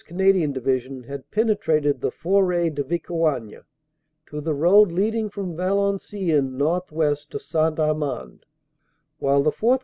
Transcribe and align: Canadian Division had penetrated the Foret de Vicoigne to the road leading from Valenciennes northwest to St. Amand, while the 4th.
Canadian 0.03 0.51
Division 0.51 1.03
had 1.03 1.29
penetrated 1.29 2.01
the 2.01 2.09
Foret 2.09 2.73
de 2.73 2.83
Vicoigne 2.83 3.57
to 4.25 4.41
the 4.41 4.55
road 4.55 4.91
leading 4.91 5.29
from 5.29 5.55
Valenciennes 5.55 6.51
northwest 6.57 7.29
to 7.29 7.39
St. 7.39 7.77
Amand, 7.77 8.47
while 9.19 9.43
the 9.43 9.51
4th. 9.51 9.77